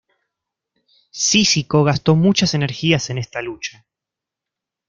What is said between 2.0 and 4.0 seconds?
muchas energías en esta lucha.